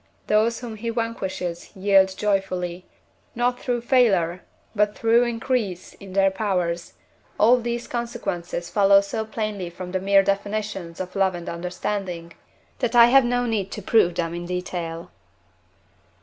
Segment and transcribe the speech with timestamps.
[0.25, 2.87] Those whom he vanquishes yield joyfully,
[3.35, 4.41] not through failure,
[4.75, 6.93] but through increase in their powers;
[7.39, 12.33] all these consequences follow so plainly from the mere definitions of love and understanding,
[12.79, 15.11] that I have no need to prove them in detail.